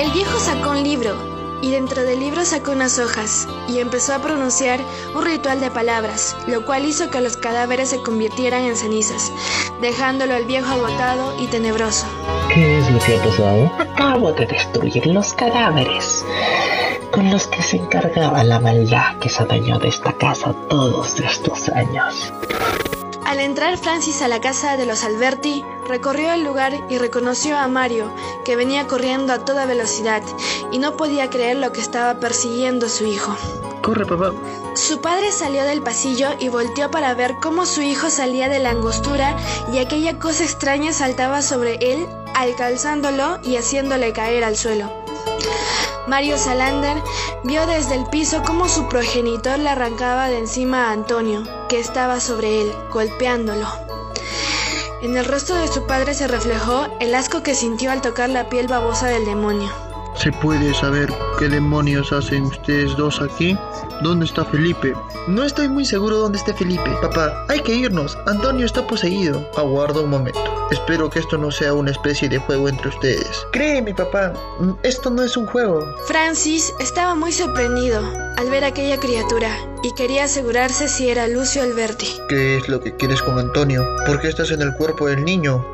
El 0.01 0.09
viejo 0.13 0.39
sacó 0.39 0.71
un 0.71 0.81
libro 0.81 1.15
y 1.61 1.69
dentro 1.69 2.01
del 2.01 2.21
libro 2.21 2.43
sacó 2.43 2.71
unas 2.71 2.97
hojas 2.97 3.47
y 3.67 3.77
empezó 3.77 4.15
a 4.15 4.19
pronunciar 4.19 4.79
un 5.13 5.23
ritual 5.23 5.59
de 5.59 5.69
palabras, 5.69 6.35
lo 6.47 6.65
cual 6.65 6.85
hizo 6.87 7.11
que 7.11 7.21
los 7.21 7.37
cadáveres 7.37 7.89
se 7.89 8.01
convirtieran 8.01 8.63
en 8.63 8.75
cenizas, 8.75 9.31
dejándolo 9.79 10.33
al 10.33 10.45
viejo 10.45 10.71
agotado 10.71 11.39
y 11.39 11.45
tenebroso. 11.45 12.07
¿Qué 12.51 12.79
es 12.79 12.89
lo 12.89 12.97
que 12.97 13.15
ha 13.15 13.23
pasado? 13.23 13.71
Acabo 13.77 14.31
de 14.31 14.47
destruir 14.47 15.05
los 15.05 15.33
cadáveres 15.33 16.25
con 17.11 17.29
los 17.29 17.45
que 17.45 17.61
se 17.61 17.77
encargaba 17.77 18.43
la 18.43 18.59
maldad 18.59 19.17
que 19.19 19.29
se 19.29 19.43
adueñó 19.43 19.77
de 19.77 19.89
esta 19.89 20.13
casa 20.13 20.55
todos 20.67 21.19
estos 21.19 21.69
años. 21.69 22.33
Al 23.41 23.47
entrar 23.47 23.75
Francis 23.79 24.21
a 24.21 24.27
la 24.27 24.39
casa 24.39 24.77
de 24.77 24.85
los 24.85 25.03
Alberti, 25.03 25.65
recorrió 25.87 26.31
el 26.31 26.43
lugar 26.43 26.73
y 26.91 26.99
reconoció 26.99 27.57
a 27.57 27.67
Mario, 27.67 28.13
que 28.45 28.55
venía 28.55 28.85
corriendo 28.85 29.33
a 29.33 29.43
toda 29.43 29.65
velocidad 29.65 30.21
y 30.71 30.77
no 30.77 30.95
podía 30.95 31.27
creer 31.31 31.57
lo 31.57 31.71
que 31.71 31.81
estaba 31.81 32.19
persiguiendo 32.19 32.87
su 32.87 33.07
hijo. 33.07 33.35
Corre, 33.81 34.05
papá. 34.05 34.31
Su 34.75 35.01
padre 35.01 35.31
salió 35.31 35.63
del 35.63 35.81
pasillo 35.81 36.29
y 36.37 36.49
volteó 36.49 36.91
para 36.91 37.15
ver 37.15 37.37
cómo 37.41 37.65
su 37.65 37.81
hijo 37.81 38.11
salía 38.11 38.47
de 38.47 38.59
la 38.59 38.69
angostura 38.69 39.35
y 39.73 39.79
aquella 39.79 40.19
cosa 40.19 40.43
extraña 40.43 40.93
saltaba 40.93 41.41
sobre 41.41 41.77
él, 41.81 42.07
alcanzándolo 42.35 43.39
y 43.41 43.55
haciéndole 43.55 44.13
caer 44.13 44.43
al 44.43 44.55
suelo. 44.55 45.00
Mario 46.07 46.37
Salander 46.37 46.97
vio 47.43 47.65
desde 47.67 47.95
el 47.95 48.05
piso 48.05 48.41
cómo 48.45 48.67
su 48.67 48.87
progenitor 48.87 49.59
le 49.59 49.69
arrancaba 49.69 50.29
de 50.29 50.39
encima 50.39 50.87
a 50.87 50.91
Antonio, 50.91 51.43
que 51.69 51.79
estaba 51.79 52.19
sobre 52.19 52.61
él, 52.61 52.73
golpeándolo. 52.91 53.67
En 55.01 55.15
el 55.17 55.25
rostro 55.25 55.55
de 55.55 55.67
su 55.67 55.85
padre 55.85 56.13
se 56.13 56.27
reflejó 56.27 56.87
el 56.99 57.13
asco 57.15 57.43
que 57.43 57.55
sintió 57.55 57.91
al 57.91 58.01
tocar 58.01 58.29
la 58.29 58.49
piel 58.49 58.67
babosa 58.67 59.07
del 59.07 59.25
demonio. 59.25 59.71
¿Se 60.15 60.31
puede 60.31 60.73
saber 60.73 61.09
qué 61.39 61.47
demonios 61.49 62.11
hacen 62.11 62.43
ustedes 62.43 62.95
dos 62.97 63.21
aquí? 63.21 63.57
¿Dónde 64.03 64.25
está 64.25 64.45
Felipe? 64.45 64.93
No 65.27 65.43
estoy 65.43 65.67
muy 65.69 65.85
seguro 65.85 66.17
dónde 66.17 66.37
esté 66.37 66.53
Felipe. 66.53 66.89
Papá, 67.01 67.45
hay 67.49 67.61
que 67.61 67.73
irnos. 67.73 68.17
Antonio 68.27 68.65
está 68.65 68.85
poseído. 68.85 69.49
Aguarda 69.57 70.01
un 70.01 70.09
momento. 70.09 70.39
Espero 70.69 71.09
que 71.09 71.19
esto 71.19 71.37
no 71.37 71.49
sea 71.49 71.73
una 71.73 71.91
especie 71.91 72.29
de 72.29 72.37
juego 72.39 72.67
entre 72.69 72.89
ustedes. 72.89 73.47
Créeme, 73.51 73.93
papá. 73.95 74.33
mm, 74.59 74.71
Esto 74.83 75.09
no 75.09 75.23
es 75.23 75.35
un 75.37 75.47
juego. 75.47 75.79
Francis 76.07 76.73
estaba 76.79 77.15
muy 77.15 77.31
sorprendido 77.31 78.01
al 78.37 78.49
ver 78.49 78.63
aquella 78.63 78.97
criatura 78.97 79.49
y 79.83 79.93
quería 79.93 80.25
asegurarse 80.25 80.87
si 80.87 81.09
era 81.09 81.27
Lucio 81.27 81.63
Alberti. 81.63 82.07
¿Qué 82.29 82.57
es 82.57 82.67
lo 82.69 82.79
que 82.79 82.95
quieres 82.95 83.21
con 83.21 83.39
Antonio? 83.39 83.83
¿Por 84.05 84.19
qué 84.19 84.27
estás 84.27 84.51
en 84.51 84.61
el 84.61 84.73
cuerpo 84.75 85.07
del 85.07 85.23
niño? 85.25 85.65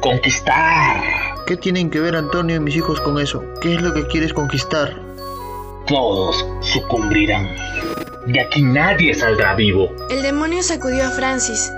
Conquistar. 0.00 1.02
¿Qué 1.46 1.56
tienen 1.56 1.90
que 1.90 1.98
ver 1.98 2.14
Antonio 2.14 2.56
y 2.56 2.60
mis 2.60 2.76
hijos 2.76 3.00
con 3.00 3.18
eso? 3.18 3.42
¿Qué 3.60 3.74
es 3.74 3.82
lo 3.82 3.92
que 3.92 4.06
quieres 4.06 4.32
conquistar? 4.32 4.94
Todos 5.86 6.46
sucumbirán. 6.60 7.48
De 8.26 8.40
aquí 8.40 8.62
nadie 8.62 9.12
saldrá 9.12 9.54
vivo. 9.56 9.90
El 10.10 10.22
demonio 10.22 10.62
sacudió 10.62 11.04
a 11.06 11.10
Francis, 11.10 11.72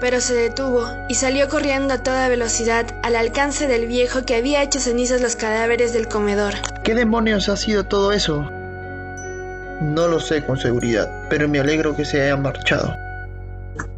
pero 0.00 0.20
se 0.20 0.34
detuvo 0.34 0.86
y 1.08 1.14
salió 1.14 1.48
corriendo 1.48 1.94
a 1.94 2.02
toda 2.02 2.28
velocidad 2.28 2.86
al 3.02 3.16
alcance 3.16 3.66
del 3.66 3.86
viejo 3.86 4.24
que 4.24 4.36
había 4.36 4.62
hecho 4.62 4.78
cenizas 4.78 5.20
los 5.20 5.34
cadáveres 5.34 5.92
del 5.92 6.06
comedor. 6.06 6.54
¿Qué 6.84 6.94
demonios 6.94 7.48
ha 7.48 7.56
sido 7.56 7.84
todo 7.84 8.12
eso? 8.12 8.42
No 9.80 10.06
lo 10.06 10.20
sé 10.20 10.44
con 10.44 10.58
seguridad, 10.58 11.10
pero 11.28 11.48
me 11.48 11.58
alegro 11.58 11.96
que 11.96 12.04
se 12.04 12.22
haya 12.22 12.36
marchado. 12.36 13.03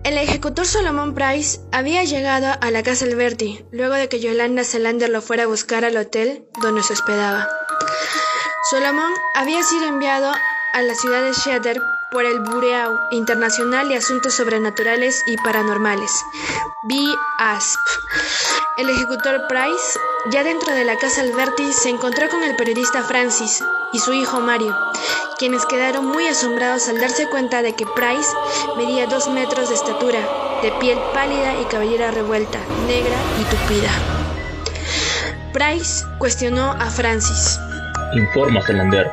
El 0.07 0.19
ejecutor 0.19 0.65
Solomon 0.65 1.15
Price 1.15 1.59
había 1.73 2.05
llegado 2.05 2.57
a 2.61 2.71
la 2.71 2.85
casa 2.85 3.05
Alberti 3.07 3.67
luego 3.73 3.95
de 3.95 4.09
que 4.09 4.21
Yolanda 4.21 4.63
Selander 4.63 5.11
lo 5.11 5.21
fuera 5.21 5.43
a 5.43 5.47
buscar 5.49 5.85
al 5.85 5.97
hotel 5.97 6.47
donde 6.63 6.85
se 6.85 6.93
hospedaba. 6.93 7.49
Solomon 8.71 9.13
había 9.35 9.65
sido 9.65 9.87
enviado 9.87 10.33
a 10.75 10.83
la 10.83 10.95
ciudad 10.95 11.25
de 11.25 11.33
Cheddar 11.33 11.79
por 12.13 12.25
el 12.25 12.39
Bureau 12.39 12.97
Internacional 13.11 13.89
de 13.89 13.97
Asuntos 13.97 14.35
Sobrenaturales 14.35 15.25
y 15.27 15.37
Paranormales, 15.39 16.13
BASP. 16.85 17.81
El 18.79 18.89
ejecutor 18.89 19.49
Price, 19.49 19.99
ya 20.31 20.45
dentro 20.45 20.73
de 20.73 20.85
la 20.85 20.97
casa 20.99 21.23
Alberti, 21.23 21.73
se 21.73 21.89
encontró 21.89 22.29
con 22.29 22.45
el 22.45 22.55
periodista 22.55 23.03
Francis 23.03 23.61
y 23.93 23.99
su 23.99 24.13
hijo 24.13 24.39
Mario, 24.41 24.73
quienes 25.39 25.67
quedaron 25.67 26.07
muy 26.07 26.27
asombrados 26.27 26.89
al 26.89 26.99
darse 26.99 27.29
cuenta 27.29 27.61
de 27.63 27.75
que 27.75 27.85
Price 27.95 28.31
medía 28.77 29.07
dos 29.07 29.29
metros 29.29 29.69
de 29.69 29.75
estatura, 29.75 30.21
de 30.63 30.73
piel 30.81 30.99
pálida 31.13 31.61
y 31.61 31.65
cabellera 31.67 32.11
revuelta, 32.11 32.59
negra 32.87 33.17
y 33.41 33.45
tupida. 33.45 33.91
Price 35.53 36.05
cuestionó 36.19 36.73
a 36.73 36.87
Francis. 36.87 37.59
Informa, 38.15 38.63
Selander. 38.63 39.11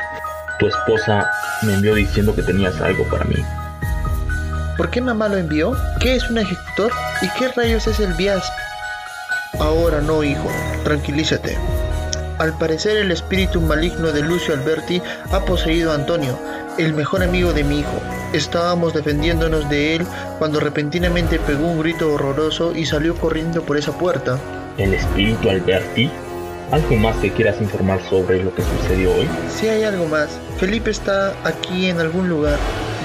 Tu 0.59 0.67
esposa 0.67 1.29
me 1.63 1.73
envió 1.73 1.95
diciendo 1.95 2.33
que 2.33 2.43
tenías 2.43 2.79
algo 2.79 3.03
para 3.09 3.25
mí. 3.25 3.43
¿Por 4.77 4.89
qué 4.89 5.01
mamá 5.01 5.27
lo 5.27 5.37
envió? 5.37 5.75
¿Qué 5.99 6.15
es 6.15 6.29
un 6.29 6.37
ejecutor? 6.37 6.91
¿Y 7.21 7.29
qué 7.37 7.49
rayos 7.49 7.85
es 7.87 7.99
el 7.99 8.13
BIASP? 8.13 8.53
Ahora 9.59 10.01
no, 10.01 10.23
hijo. 10.23 10.49
Tranquilízate. 10.83 11.57
Al 12.43 12.51
parecer 12.57 12.97
el 12.97 13.09
espíritu 13.09 13.61
maligno 13.61 14.11
de 14.11 14.21
Lucio 14.21 14.53
Alberti 14.53 15.01
ha 15.31 15.45
poseído 15.45 15.93
a 15.93 15.95
Antonio, 15.95 16.37
el 16.77 16.93
mejor 16.93 17.23
amigo 17.23 17.53
de 17.53 17.63
mi 17.63 17.79
hijo. 17.79 18.01
Estábamos 18.33 18.93
defendiéndonos 18.93 19.69
de 19.69 19.95
él 19.95 20.05
cuando 20.39 20.59
repentinamente 20.59 21.39
pegó 21.39 21.67
un 21.67 21.79
grito 21.79 22.11
horroroso 22.11 22.75
y 22.75 22.85
salió 22.85 23.15
corriendo 23.15 23.61
por 23.61 23.77
esa 23.77 23.97
puerta. 23.97 24.37
¿El 24.77 24.93
espíritu 24.93 25.49
Alberti? 25.49 26.11
¿Algo 26.71 26.97
más 26.97 27.15
que 27.19 27.31
quieras 27.31 27.61
informar 27.61 28.01
sobre 28.09 28.43
lo 28.43 28.53
que 28.53 28.61
sucedió 28.61 29.15
hoy? 29.15 29.29
Si 29.49 29.69
hay 29.69 29.85
algo 29.85 30.05
más, 30.07 30.37
Felipe 30.57 30.91
está 30.91 31.33
aquí 31.45 31.85
en 31.85 32.01
algún 32.01 32.27
lugar. 32.27 32.57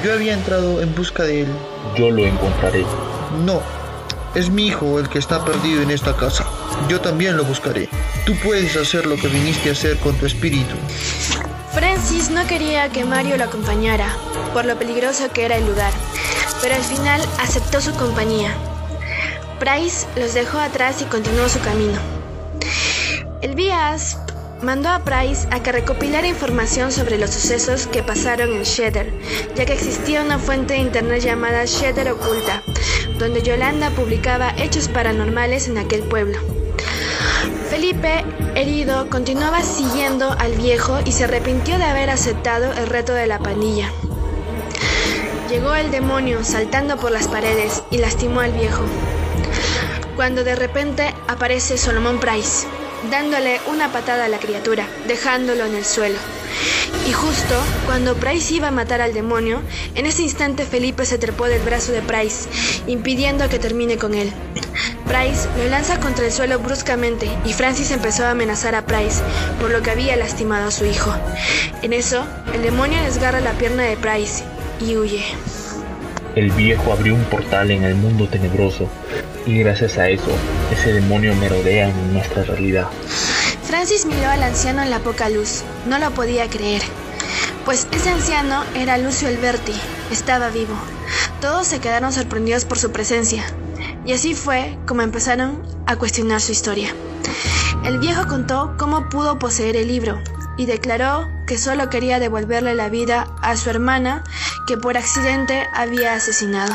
Yo 0.05 0.15
había 0.15 0.35
entrado 0.35 0.83
en 0.83 0.93
busca 0.97 1.23
de 1.23 1.43
él. 1.43 1.49
Yo 1.97 2.11
lo 2.11 2.27
encontraré. 2.27 2.85
No, 3.45 3.63
es 4.35 4.51
mi 4.51 4.67
hijo 4.67 4.99
el 4.99 5.09
que 5.09 5.21
está 5.21 5.45
perdido 5.45 5.83
en 5.83 5.93
esta 5.93 6.17
casa. 6.17 6.45
Yo 6.89 7.01
también 7.01 7.37
lo 7.37 7.45
buscaré. 7.45 7.89
Tú 8.25 8.35
puedes 8.43 8.77
hacer 8.77 9.07
lo 9.07 9.17
que 9.17 9.29
viniste 9.29 9.69
a 9.69 9.73
hacer 9.73 9.97
con 9.99 10.15
tu 10.17 10.27
espíritu. 10.27 10.75
Francis 11.73 12.31
no 12.31 12.47
quería 12.47 12.89
que 12.89 13.05
Mario 13.05 13.37
lo 13.37 13.45
acompañara, 13.45 14.15
por 14.53 14.65
lo 14.65 14.79
peligroso 14.79 15.31
que 15.33 15.45
era 15.45 15.57
el 15.57 15.67
lugar, 15.67 15.93
pero 16.63 16.75
al 16.75 16.83
final 16.83 17.21
aceptó 17.39 17.81
su 17.81 17.93
compañía. 17.93 18.55
Price 19.61 20.07
los 20.17 20.35
dejó 20.35 20.59
atrás 20.59 21.03
y 21.03 21.05
continuó 21.05 21.49
su 21.49 21.61
camino. 21.61 21.99
El 23.43 23.55
BIASP 23.55 24.19
mandó 24.63 24.89
a 24.89 25.05
Price 25.05 25.47
a 25.51 25.63
que 25.63 25.73
recopilara 25.73 26.27
información 26.27 26.91
sobre 26.91 27.19
los 27.19 27.31
sucesos 27.31 27.87
que 27.87 28.03
pasaron 28.03 28.53
en 28.53 28.65
Cheddar, 28.65 29.07
ya 29.55 29.65
que 29.65 29.73
existía 29.73 30.23
una 30.23 30.39
fuente 30.39 30.75
de 30.75 30.81
internet 30.81 31.23
llamada 31.23 31.65
Cheddar 31.65 32.11
Oculta, 32.11 32.63
donde 33.19 33.43
Yolanda 33.43 33.91
publicaba 33.91 34.55
hechos 34.57 34.89
paranormales 34.89 35.69
en 35.69 35.79
aquel 35.79 36.03
pueblo. 36.03 36.58
Felipe, 37.89 38.23
herido, 38.55 39.09
continuaba 39.09 39.63
siguiendo 39.63 40.31
al 40.31 40.53
viejo 40.53 40.99
y 41.07 41.13
se 41.13 41.25
arrepintió 41.25 41.79
de 41.79 41.85
haber 41.85 42.11
aceptado 42.11 42.71
el 42.75 42.87
reto 42.87 43.15
de 43.15 43.27
la 43.27 43.39
pandilla. 43.39 43.91
Llegó 45.49 45.75
el 45.75 45.91
demonio 45.91 46.45
saltando 46.45 46.99
por 46.99 47.13
las 47.13 47.29
paredes 47.29 47.83
y 47.91 47.97
lastimó 47.97 48.41
al 48.41 48.53
viejo. 48.53 48.83
Cuando 50.17 50.45
de 50.45 50.55
repente 50.55 51.15
aparece 51.29 51.79
Solomon 51.79 52.21
Price, 52.21 52.67
dándole 53.11 53.59
una 53.69 53.91
patada 53.91 54.27
a 54.27 54.29
la 54.29 54.39
criatura, 54.39 54.87
dejándolo 55.07 55.65
en 55.65 55.75
el 55.75 55.87
suelo. 55.87 56.19
Y 57.09 57.13
justo 57.13 57.55
cuando 57.87 58.17
Price 58.17 58.55
iba 58.55 58.69
a 58.69 58.73
matar 58.73 59.01
al 59.01 59.15
demonio, 59.15 59.61
en 59.95 60.07
ese 60.07 60.23
instante 60.23 60.65
Felipe 60.65 61.07
se 61.07 61.19
trepó 61.19 61.47
del 61.47 61.63
brazo 61.63 61.93
de 61.93 62.03
Price, 62.03 62.49
impidiendo 62.87 63.49
que 63.49 63.59
termine 63.59 63.97
con 63.97 64.15
él. 64.15 64.33
Price 65.07 65.49
lo 65.57 65.69
lanza 65.69 65.99
contra 66.01 66.27
el 66.27 66.33
suelo 66.33 66.59
bruscamente 66.59 67.29
y 67.45 67.53
Francis 67.55 67.91
empezó 67.91 68.27
a 68.27 68.33
amenazar 68.33 68.75
a 68.75 68.85
Price, 68.85 69.23
por 69.59 69.71
lo 69.71 69.83
que 69.83 69.91
había 69.91 70.17
lastimado 70.17 70.69
a 70.69 70.71
su 70.71 70.85
hijo. 70.85 71.15
En 71.83 71.93
eso, 71.93 72.27
el 72.53 72.63
demonio 72.63 73.03
desgarra 73.03 73.41
la 73.41 73.53
pierna 73.53 73.85
de 73.85 73.97
Price 73.97 74.45
y 74.81 74.97
huye. 74.97 75.25
El 76.37 76.51
viejo 76.51 76.93
abrió 76.93 77.15
un 77.15 77.25
portal 77.25 77.71
en 77.71 77.85
el 77.85 77.95
mundo 77.95 78.29
tenebroso 78.29 78.89
y 79.47 79.59
gracias 79.59 79.97
a 79.99 80.09
eso, 80.11 80.31
ese 80.71 80.93
demonio 80.93 81.35
merodea 81.35 81.89
en 81.89 82.13
nuestra 82.13 82.45
realidad. 82.45 82.89
Francis 83.69 84.07
miró 84.07 84.31
al 84.31 84.43
anciano 84.43 84.81
en 84.81 84.89
la 84.89 85.01
poca 85.01 85.29
luz. 85.29 85.63
No 85.85 85.99
lo 85.99 86.11
podía 86.13 86.49
creer. 86.49 86.81
Pues 87.67 87.87
ese 87.93 88.09
anciano 88.09 88.65
era 88.75 88.97
Lucio 88.97 89.29
Alberti. 89.29 89.75
Estaba 90.11 90.49
vivo. 90.49 90.75
Todos 91.43 91.67
se 91.67 91.79
quedaron 91.79 92.11
sorprendidos 92.11 92.65
por 92.65 92.79
su 92.79 92.93
presencia. 92.93 93.45
Y 94.07 94.15
así 94.15 94.35
fue 94.35 94.79
como 94.87 95.03
empezaron 95.03 95.63
a 95.87 95.97
cuestionar 95.97 96.41
su 96.41 96.53
historia. 96.53 96.95
El 97.85 97.99
viejo 97.99 98.27
contó 98.27 98.75
cómo 98.79 99.11
pudo 99.11 99.39
poseer 99.39 99.77
el 99.77 99.89
libro 99.89 100.19
y 100.57 100.65
declaró 100.65 101.29
que 101.47 101.59
solo 101.59 101.91
quería 101.91 102.19
devolverle 102.19 102.75
la 102.75 102.89
vida 102.89 103.27
a 103.43 103.55
su 103.59 103.69
hermana 103.69 104.25
que 104.67 104.79
por 104.79 104.97
accidente 104.97 105.67
había 105.75 106.15
asesinado. 106.15 106.75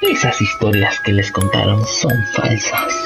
Esas 0.00 0.40
historias 0.40 1.00
que 1.00 1.12
les 1.12 1.32
contaron 1.32 1.84
son 1.84 2.24
falsas. 2.34 3.03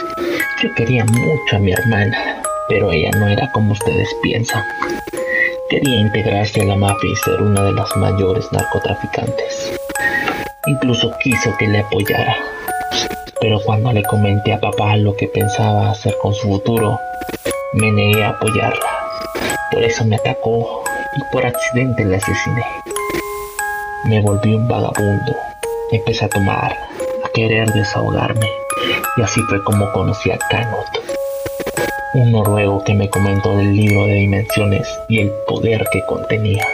Yo 0.63 0.75
quería 0.75 1.05
mucho 1.05 1.57
a 1.57 1.59
mi 1.59 1.73
hermana, 1.73 2.43
pero 2.69 2.91
ella 2.91 3.11
no 3.19 3.29
era 3.29 3.51
como 3.53 3.73
ustedes 3.73 4.09
piensan. 4.23 4.65
Quería 5.71 6.01
integrarse 6.01 6.63
a 6.63 6.65
la 6.65 6.77
mafia 6.77 7.11
y 7.11 7.17
ser 7.17 7.43
una 7.43 7.63
de 7.63 7.73
las 7.73 7.95
mayores 7.97 8.47
narcotraficantes. 8.53 9.73
Incluso 10.67 11.13
quiso 11.23 11.55
que 11.59 11.69
le 11.69 11.81
apoyara. 11.81 12.37
Pero 13.41 13.61
cuando 13.65 13.93
le 13.93 14.03
comenté 14.05 14.53
a 14.53 14.61
papá 14.61 14.97
lo 14.97 15.15
que 15.15 15.29
pensaba 15.29 15.91
hacer 15.91 16.15
con 16.21 16.35
su 16.35 16.49
futuro, 16.49 16.99
me 17.75 17.93
negué 17.93 18.25
a 18.25 18.31
apoyarla. 18.31 18.91
Por 19.71 19.85
eso 19.85 20.05
me 20.05 20.17
atacó 20.17 20.83
y 21.17 21.33
por 21.33 21.47
accidente 21.47 22.05
la 22.05 22.17
asesiné. 22.17 22.65
Me 24.07 24.21
volví 24.23 24.55
un 24.55 24.67
vagabundo. 24.67 25.37
Empecé 25.93 26.25
a 26.25 26.29
tomar, 26.29 26.77
a 27.25 27.29
querer 27.35 27.71
desahogarme. 27.73 28.49
Y 29.19 29.23
así 29.23 29.43
fue 29.49 29.61
como 29.65 29.91
conocí 29.91 30.31
a 30.31 30.39
Canot, 30.39 30.87
un 32.15 32.31
noruego 32.31 32.85
que 32.85 32.95
me 32.95 33.11
comentó 33.11 33.57
del 33.57 33.75
libro 33.75 34.07
de 34.07 34.13
dimensiones 34.15 34.87
y 35.09 35.19
el 35.19 35.33
poder 35.49 35.85
que 35.91 36.05
contenía. 36.07 36.65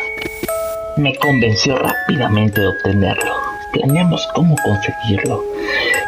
Me 0.99 1.17
convenció 1.17 1.79
rápidamente 1.79 2.61
de 2.61 2.67
obtenerlo. 2.67 3.35
Planeamos 3.73 4.29
cómo 4.35 4.57
conseguirlo, 4.63 5.43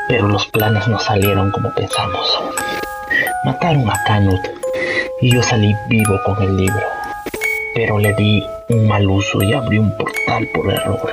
pero 0.08 0.28
los 0.28 0.46
planes 0.48 0.86
no 0.88 0.98
salieron 0.98 1.50
como 1.52 1.72
pensamos. 1.72 2.38
Mataron 3.46 3.88
a 3.88 3.94
Canut 4.04 4.46
y 5.22 5.34
yo 5.34 5.42
salí 5.42 5.74
vivo 5.88 6.20
con 6.26 6.42
el 6.42 6.54
libro. 6.54 6.86
Pero 7.74 7.98
le 7.98 8.12
di 8.12 8.44
un 8.68 8.86
mal 8.86 9.08
uso 9.08 9.42
y 9.42 9.54
abrí 9.54 9.78
un 9.78 9.96
portal 9.96 10.46
por 10.52 10.70
error. 10.70 11.10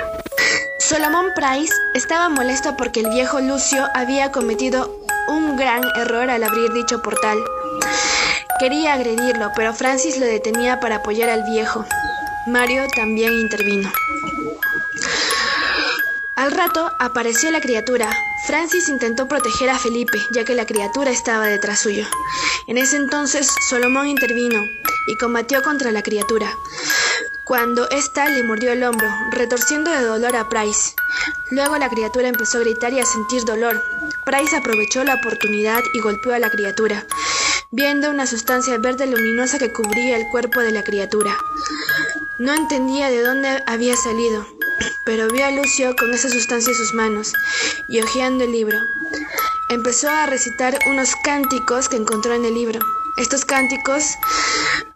Solomon 0.80 1.28
Price 1.34 1.74
estaba 1.96 2.28
molesto 2.28 2.76
porque 2.78 3.00
el 3.00 3.10
viejo 3.10 3.40
Lucio 3.40 3.88
había 3.94 4.34
cometido 4.34 4.92
un 5.28 5.56
gran 5.56 5.84
error 5.98 6.30
al 6.30 6.44
abrir 6.44 6.72
dicho 6.74 7.02
portal. 7.02 7.38
Quería 8.60 8.94
agredirlo, 8.94 9.52
pero 9.56 9.74
Francis 9.74 10.18
lo 10.18 10.26
detenía 10.26 10.80
para 10.80 10.98
apoyar 10.98 11.30
al 11.30 11.44
viejo. 11.44 11.86
Mario 12.48 12.84
también 12.96 13.34
intervino. 13.34 13.92
Al 16.36 16.52
rato 16.52 16.92
apareció 17.00 17.52
la 17.52 17.62
criatura. 17.62 18.10
Francis 18.48 18.90
intentó 18.90 19.28
proteger 19.28 19.70
a 19.70 19.80
Felipe, 19.80 20.18
ya 20.34 20.44
que 20.44 20.56
la 20.56 20.66
criatura 20.66 21.12
estaba 21.12 21.48
detrás 21.48 21.80
suyo. 21.80 22.06
En 22.68 22.78
ese 22.78 22.98
entonces, 22.98 23.48
Solomón 23.70 24.08
intervino 24.08 24.60
y 25.08 25.16
combatió 25.18 25.62
contra 25.62 25.92
la 25.92 26.02
criatura. 26.02 26.52
Cuando 27.46 27.90
ésta 27.90 28.30
le 28.30 28.42
mordió 28.44 28.72
el 28.72 28.84
hombro, 28.84 29.08
retorciendo 29.32 29.92
de 29.92 30.02
dolor 30.04 30.34
a 30.34 30.48
Price. 30.48 30.96
Luego 31.52 31.78
la 31.78 31.90
criatura 31.90 32.30
empezó 32.30 32.58
a 32.58 32.62
gritar 32.62 32.94
y 32.94 33.02
a 33.02 33.06
sentir 33.06 33.44
dolor. 33.44 33.84
Price 34.26 34.56
aprovechó 34.56 35.04
la 35.04 35.16
oportunidad 35.16 35.82
y 35.94 36.00
golpeó 36.00 36.34
a 36.34 36.40
la 36.40 36.50
criatura, 36.50 37.06
viendo 37.72 38.10
una 38.10 38.28
sustancia 38.28 38.78
verde 38.78 39.08
luminosa 39.08 39.60
que 39.60 39.74
cubría 39.74 40.16
el 40.16 40.26
cuerpo 40.32 40.62
de 40.62 40.72
la 40.72 40.84
criatura. 40.84 41.38
No 42.40 42.54
entendía 42.54 43.10
de 43.10 43.22
dónde 43.22 43.62
había 43.68 43.98
salido, 43.98 44.48
pero 45.06 45.28
vio 45.28 45.46
a 45.46 45.52
Lucio 45.52 45.94
con 45.98 46.14
esa 46.14 46.30
sustancia 46.30 46.72
en 46.72 46.78
sus 46.78 46.94
manos 46.94 47.34
y 47.90 48.00
hojeando 48.00 48.46
el 48.46 48.54
libro. 48.54 48.78
Empezó 49.70 50.10
a 50.10 50.28
recitar 50.28 50.80
unos 50.88 51.10
cánticos 51.26 51.90
que 51.90 51.98
encontró 51.98 52.34
en 52.34 52.46
el 52.46 52.54
libro. 52.54 52.80
Estos 53.18 53.44
cánticos 53.44 54.04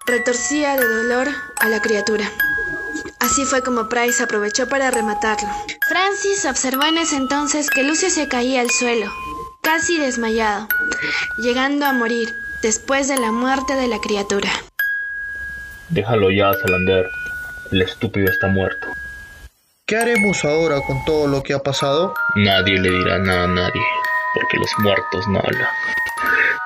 retorcía 0.08 0.78
de 0.78 0.88
dolor 0.88 1.28
a 1.60 1.68
la 1.68 1.82
criatura. 1.82 2.32
Así 3.20 3.44
fue 3.44 3.62
como 3.62 3.90
Price 3.90 4.24
aprovechó 4.24 4.70
para 4.70 4.90
rematarlo. 4.90 5.50
Francis 5.90 6.46
observó 6.46 6.86
en 6.86 6.98
ese 6.98 7.18
entonces 7.18 7.70
que 7.70 7.84
Lucio 7.84 8.10
se 8.10 8.30
caía 8.30 8.62
al 8.62 8.72
suelo, 8.72 9.12
casi 9.62 10.00
desmayado, 10.00 10.70
llegando 11.38 11.86
a 11.86 11.92
morir 11.92 12.34
después 12.62 13.10
de 13.10 13.18
la 13.18 13.34
muerte 13.34 13.76
de 13.76 13.88
la 13.90 14.00
criatura. 14.00 14.50
Déjalo 15.90 16.32
ya, 16.32 16.54
Salander. 16.54 17.06
El 17.72 17.82
estúpido 17.82 18.32
está 18.32 18.48
muerto. 18.48 18.88
¿Qué 19.86 19.98
haremos 19.98 20.44
ahora 20.46 20.80
con 20.88 21.04
todo 21.04 21.28
lo 21.28 21.44
que 21.44 21.54
ha 21.54 21.60
pasado? 21.60 22.14
Nadie 22.36 22.80
le 22.80 22.90
dirá 22.90 23.18
nada 23.20 23.44
a 23.44 23.48
nadie, 23.48 23.82
porque 24.34 24.58
los 24.58 24.70
muertos 24.80 25.28
no 25.28 25.40
hablan. 25.40 25.70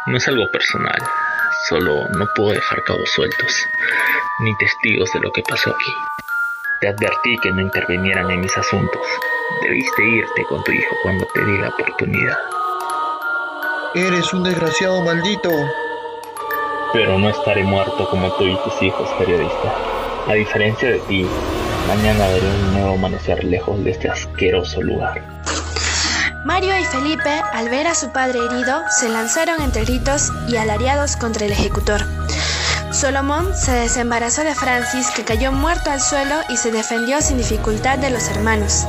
No 0.08 0.18
es 0.18 0.28
algo 0.28 0.50
personal, 0.52 1.00
solo 1.70 2.08
no 2.10 2.28
puedo 2.36 2.52
dejar 2.52 2.84
cabos 2.84 3.10
sueltos, 3.12 3.68
ni 4.40 4.56
testigos 4.58 5.12
de 5.14 5.20
lo 5.20 5.32
que 5.32 5.44
pasó 5.44 5.70
aquí. 5.70 5.92
Te 6.80 6.88
advertí 6.88 7.38
que 7.44 7.52
no 7.52 7.62
intervinieran 7.62 8.30
en 8.32 8.42
mis 8.42 8.58
asuntos. 8.58 9.02
Debiste 9.62 10.04
irte 10.04 10.44
con 10.50 10.64
tu 10.64 10.72
hijo 10.72 10.96
cuando 11.04 11.26
te 11.34 11.46
di 11.46 11.58
la 11.58 11.70
oportunidad. 11.70 12.38
Eres 13.94 14.34
un 14.34 14.44
desgraciado 14.44 15.02
maldito. 15.04 15.50
Pero 16.94 17.20
no 17.20 17.30
estaré 17.30 17.64
muerto 17.64 18.10
como 18.10 18.32
tú 18.34 18.46
y 18.46 18.58
tus 18.64 18.82
hijos, 18.82 19.10
periodista. 19.18 19.76
A 20.28 20.34
diferencia 20.34 20.90
de 20.90 21.00
ti, 21.00 21.26
Mañana 21.88 22.26
veré 22.28 22.48
un 22.48 22.74
nuevo 22.74 22.94
amanecer 22.94 23.44
lejos 23.44 23.84
de 23.84 23.92
este 23.92 24.10
asqueroso 24.10 24.82
lugar. 24.82 25.41
Mario 26.44 26.76
y 26.80 26.86
Felipe, 26.86 27.42
al 27.54 27.70
ver 27.70 27.86
a 27.86 27.94
su 27.94 28.12
padre 28.12 28.40
herido, 28.40 28.82
se 28.90 29.10
lanzaron 29.10 29.62
entre 29.62 29.86
gritos 29.86 30.32
y 30.48 30.56
alariados 30.56 31.16
contra 31.16 31.46
el 31.46 31.52
ejecutor. 31.52 32.04
Solomón 32.92 33.56
se 33.56 33.72
desembarazó 33.74 34.44
de 34.44 34.56
Francis, 34.56 35.12
que 35.12 35.24
cayó 35.24 35.52
muerto 35.52 35.92
al 35.92 36.02
suelo 36.02 36.36
y 36.50 36.58
se 36.58 36.72
defendió 36.72 37.22
sin 37.22 37.38
dificultad 37.38 38.00
de 38.00 38.10
los 38.10 38.28
hermanos. 38.30 38.88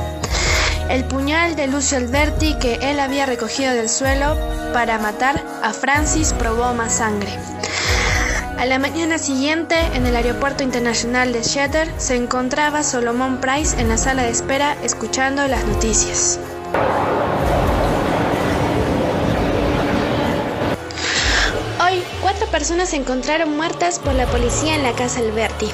El 0.89 1.05
puñal 1.05 1.55
de 1.55 1.67
Lucio 1.67 1.97
Alberti 1.97 2.55
que 2.55 2.79
él 2.81 2.99
había 2.99 3.27
recogido 3.27 3.71
del 3.73 3.87
suelo 3.87 4.35
para 4.73 4.97
matar 4.97 5.43
a 5.61 5.73
Francis 5.73 6.33
probó 6.33 6.73
más 6.73 6.93
sangre. 6.93 7.37
A 8.57 8.65
la 8.65 8.79
mañana 8.79 9.19
siguiente, 9.19 9.75
en 9.93 10.07
el 10.07 10.15
aeropuerto 10.15 10.63
internacional 10.63 11.31
de 11.31 11.43
Shatter, 11.43 11.91
se 11.97 12.15
encontraba 12.15 12.83
Solomon 12.83 13.37
Price 13.37 13.79
en 13.79 13.89
la 13.89 13.97
sala 13.97 14.23
de 14.23 14.31
espera 14.31 14.75
escuchando 14.83 15.47
las 15.47 15.63
noticias. 15.65 16.39
Personas 22.53 22.89
se 22.89 22.97
encontraron 22.97 23.57
muertas 23.57 23.97
por 23.97 24.13
la 24.13 24.27
policía 24.27 24.75
en 24.75 24.83
la 24.83 24.93
casa 24.93 25.21
Alberti. 25.21 25.65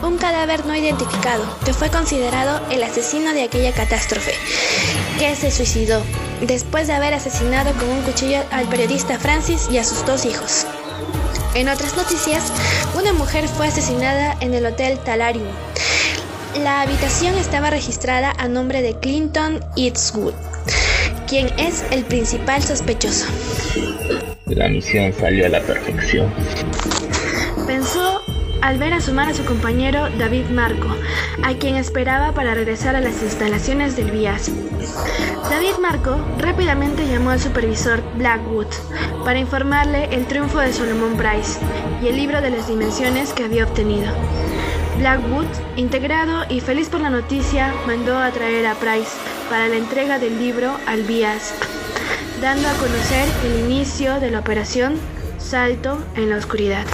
Un 0.00 0.16
cadáver 0.16 0.64
no 0.64 0.76
identificado, 0.76 1.42
que 1.64 1.74
fue 1.74 1.90
considerado 1.90 2.64
el 2.70 2.84
asesino 2.84 3.32
de 3.32 3.42
aquella 3.42 3.72
catástrofe, 3.72 4.34
que 5.18 5.34
se 5.34 5.50
suicidó 5.50 6.00
después 6.40 6.86
de 6.86 6.92
haber 6.92 7.14
asesinado 7.14 7.72
con 7.72 7.88
un 7.88 8.02
cuchillo 8.02 8.44
al 8.52 8.68
periodista 8.68 9.18
Francis 9.18 9.66
y 9.72 9.78
a 9.78 9.84
sus 9.84 10.06
dos 10.06 10.24
hijos. 10.24 10.66
En 11.54 11.68
otras 11.68 11.96
noticias, 11.96 12.44
una 12.94 13.12
mujer 13.12 13.48
fue 13.48 13.66
asesinada 13.66 14.36
en 14.38 14.54
el 14.54 14.64
Hotel 14.66 15.00
Talarium. 15.00 15.48
La 16.62 16.82
habitación 16.82 17.36
estaba 17.38 17.70
registrada 17.70 18.32
a 18.38 18.46
nombre 18.46 18.82
de 18.82 18.94
Clinton 18.94 19.64
Eastwood, 19.76 20.34
quien 21.26 21.48
es 21.58 21.82
el 21.90 22.04
principal 22.04 22.62
sospechoso. 22.62 23.26
La 24.50 24.68
misión 24.68 25.12
salió 25.12 25.46
a 25.46 25.48
la 25.48 25.60
perfección. 25.60 26.28
Pensó 27.66 28.20
al 28.62 28.78
ver 28.78 28.92
asomar 28.92 29.28
a 29.28 29.34
su 29.34 29.44
compañero 29.44 30.08
David 30.18 30.46
Marco, 30.46 30.88
a 31.44 31.54
quien 31.54 31.76
esperaba 31.76 32.32
para 32.32 32.54
regresar 32.54 32.96
a 32.96 33.00
las 33.00 33.22
instalaciones 33.22 33.96
del 33.96 34.10
VIAS. 34.10 34.50
David 35.48 35.78
Marco 35.80 36.18
rápidamente 36.38 37.06
llamó 37.06 37.30
al 37.30 37.40
supervisor 37.40 38.02
Blackwood 38.16 38.66
para 39.24 39.38
informarle 39.38 40.08
el 40.12 40.26
triunfo 40.26 40.58
de 40.58 40.72
Solomon 40.72 41.16
Price 41.16 41.60
y 42.02 42.08
el 42.08 42.16
libro 42.16 42.40
de 42.40 42.50
las 42.50 42.66
dimensiones 42.66 43.32
que 43.32 43.44
había 43.44 43.64
obtenido. 43.64 44.12
Blackwood, 44.98 45.46
integrado 45.76 46.44
y 46.48 46.60
feliz 46.60 46.88
por 46.88 47.00
la 47.00 47.10
noticia, 47.10 47.72
mandó 47.86 48.18
a 48.18 48.30
traer 48.32 48.66
a 48.66 48.74
Price 48.74 49.12
para 49.48 49.68
la 49.68 49.76
entrega 49.76 50.18
del 50.18 50.38
libro 50.38 50.76
al 50.86 51.04
VIAS, 51.04 51.54
dando 52.40 52.68
a 52.68 52.72
conocer 52.74 53.28
el 53.44 53.70
inicio 53.70 54.18
de 54.18 54.30
la 54.30 54.40
operación 54.40 54.98
Salto 55.38 56.02
en 56.16 56.30
la 56.30 56.36
Oscuridad. 56.36 56.86